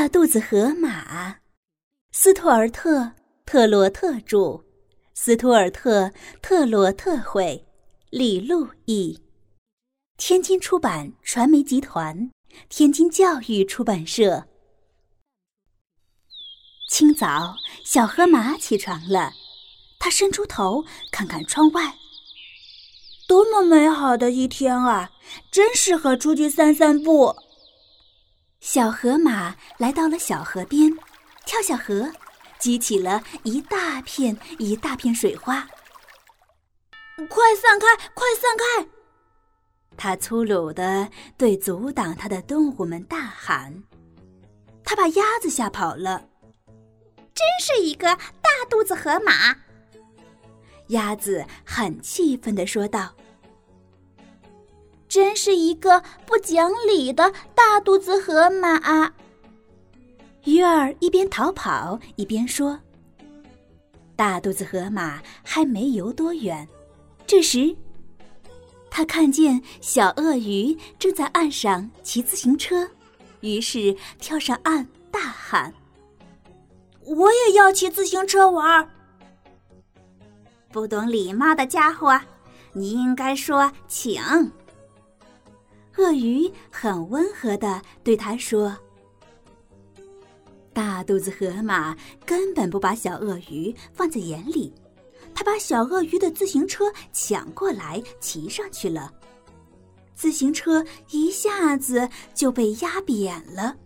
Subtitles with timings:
[0.00, 1.40] 大肚子河马，
[2.10, 3.00] 斯图尔特·
[3.44, 4.64] 特罗特著，
[5.12, 6.06] 斯图尔特·
[6.40, 7.66] 特罗特绘，
[8.08, 9.20] 李路译，
[10.16, 12.30] 天津出版传媒集团，
[12.70, 14.46] 天津教育出版社。
[16.90, 19.34] 清早，小河马起床了，
[19.98, 20.82] 它伸出头
[21.12, 21.94] 看看窗外，
[23.28, 25.10] 多么美好的一天啊！
[25.52, 27.36] 真适合出去散散步。
[28.60, 30.92] 小河马来到了小河边，
[31.46, 32.12] 跳下河，
[32.58, 35.66] 激起了一大片一大片水花。
[37.28, 37.86] 快散开！
[38.14, 38.88] 快散开！
[39.96, 43.82] 他粗鲁地对阻挡他的动物们大喊。
[44.84, 46.22] 他把鸭子吓跑了。
[47.34, 49.56] 真是一个大肚子河马！
[50.88, 53.14] 鸭子很气愤地说道。
[55.10, 59.12] 真是一个不讲理的大肚子河马！
[60.44, 62.78] 鱼儿一边逃跑一边说
[64.14, 66.66] ：“大肚子河马还没游多远，
[67.26, 67.76] 这时，
[68.88, 72.88] 他看见小鳄鱼正在岸上骑自行车，
[73.40, 75.74] 于是跳上岸大喊
[77.04, 78.88] ：‘我也要骑自行车玩！’
[80.70, 82.20] 不懂礼貌的家伙，
[82.74, 84.22] 你应该说请。”
[86.00, 88.74] 鳄鱼很温和的对他说
[90.72, 91.94] ：“大肚子河马
[92.24, 94.72] 根本不把小鳄鱼放在眼里，
[95.34, 99.12] 他把小鳄鱼的自行车抢过来骑上去了，
[100.14, 103.76] 自行车一下子就被压扁了，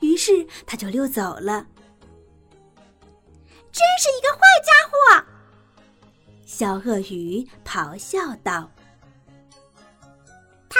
[0.00, 1.64] 于是他就溜走了。
[3.70, 5.24] 真是一个坏家伙！”
[6.44, 8.68] 小鳄鱼咆哮道。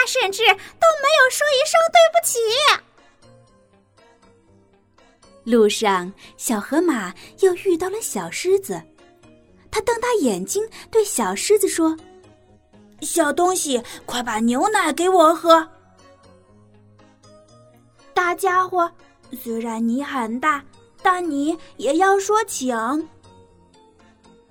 [0.06, 2.38] 甚至都没有说一声对不起。
[5.44, 8.82] 路上，小河马又遇到了小狮子，
[9.70, 11.94] 他瞪大眼睛对小狮子说
[13.02, 15.68] ：“小东西，快把牛奶给我喝。”
[18.14, 18.90] 大家伙，
[19.42, 20.64] 虽然你很大，
[21.02, 22.74] 但你也要说请。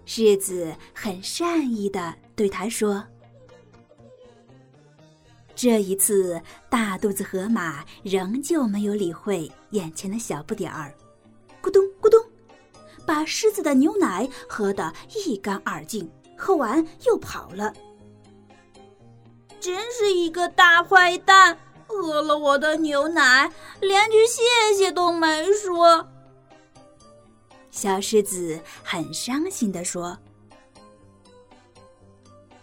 [0.05, 3.03] 狮子很善意的对他说。
[5.63, 10.93] 这一次，大肚子河马仍旧没有理会眼前的小不点儿，
[11.61, 12.19] 咕咚咕咚，
[13.05, 14.91] 把狮子的牛奶喝得
[15.25, 17.73] 一干二净，喝完又跑了。
[19.61, 21.57] 真是一个大坏蛋，
[21.87, 23.49] 喝了我的牛奶，
[23.79, 24.41] 连句谢
[24.75, 26.05] 谢都没说。
[27.71, 30.17] 小狮子很伤心地说：“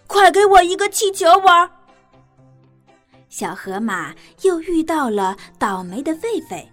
[0.06, 1.70] 快给我一个气球玩！”
[3.30, 6.66] 小河马又遇到了倒霉的狒狒。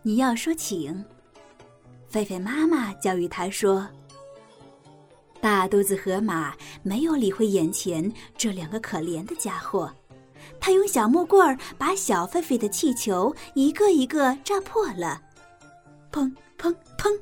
[0.00, 1.04] 你要说请，
[2.10, 3.86] 狒狒妈妈教育他说
[5.42, 9.92] ：“大肚子河马没有理会眼前这两个可怜的家伙，
[10.58, 15.20] 他用小木棍儿把小狒狒的气球一个一个炸破了，
[16.10, 17.20] 砰砰砰！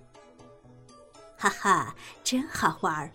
[1.37, 3.10] 哈哈，真好玩儿！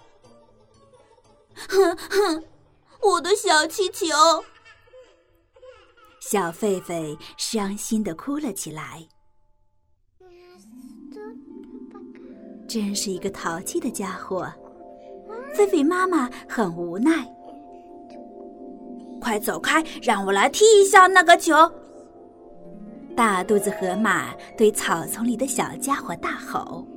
[1.70, 2.44] 哼哼。”
[3.02, 4.08] 我的小气球，
[6.20, 9.08] 小狒狒伤心的哭了起来。
[12.68, 14.48] 真是一个淘气的家伙，
[15.56, 17.26] 狒狒妈妈很无奈。
[19.22, 21.56] 快走开，让我来踢一下那个球！
[23.16, 26.88] 大肚子河马对草丛里的小家伙大吼：“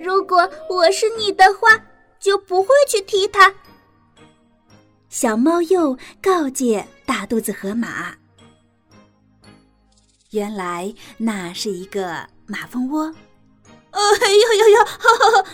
[0.00, 1.84] 如果我是你的话，
[2.18, 3.52] 就不会去踢它。”
[5.18, 8.14] 小猫又告诫大肚子河马
[10.32, 13.14] ：“原来那是一个马蜂窝。”
[13.92, 14.84] 哎呦呦呦！
[14.84, 15.48] 哈哈！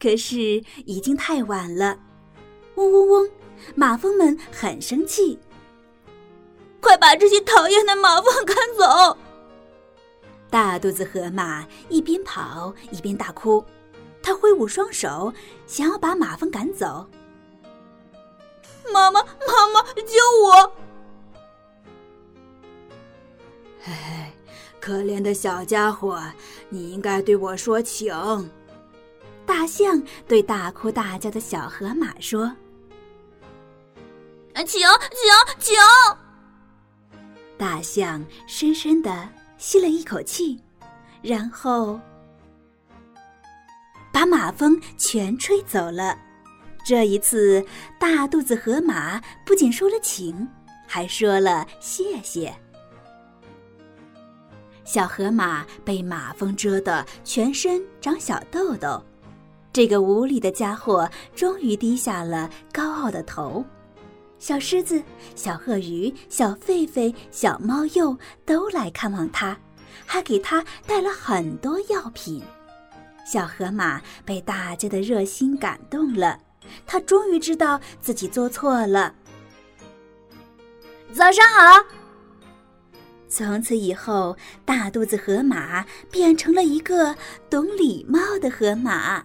[0.00, 1.96] 可是已经太晚了，
[2.74, 3.30] 嗡嗡嗡！
[3.76, 5.38] 马蜂们很生气。
[6.80, 9.16] 快把这些讨厌的马蜂赶走！
[10.50, 13.64] 大肚子河马一边跑一边大哭，
[14.20, 15.32] 他挥舞双手，
[15.68, 17.08] 想要把马蜂赶走。
[18.92, 20.14] 妈妈，妈妈，救
[20.44, 20.72] 我！
[23.86, 24.32] 哎，
[24.80, 26.22] 可怜的小家伙，
[26.68, 28.12] 你应该对我说请。
[29.46, 32.50] 大象对大哭大叫的小河马说
[34.56, 34.88] ：“请，请，
[35.58, 35.74] 请！”
[37.58, 39.28] 大象深深的
[39.58, 40.58] 吸了一口气，
[41.22, 42.00] 然后
[44.12, 46.18] 把马蜂全吹走了。
[46.84, 47.64] 这一次，
[47.98, 50.46] 大肚子河马不仅说了请，
[50.86, 52.54] 还说了谢谢。
[54.84, 59.02] 小河马被马蜂蛰得全身长小痘痘，
[59.72, 63.64] 这个无礼的家伙终于低下了高傲的头。
[64.38, 65.02] 小狮子、
[65.34, 68.14] 小鳄鱼、小狒狒、小猫鼬
[68.44, 69.56] 都来看望他，
[70.04, 72.42] 还给他带了很多药品。
[73.24, 76.38] 小河马被大家的热心感动了，
[76.86, 79.14] 他终于知道自己做错了。
[81.12, 81.86] 早上好。
[83.28, 87.16] 从此以后，大肚子河马变成了一个
[87.50, 89.24] 懂礼貌的河马。